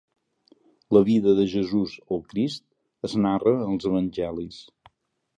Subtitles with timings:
[0.95, 2.63] La vida de Jesús el Crist,
[3.09, 4.59] es narra en els Evangelis.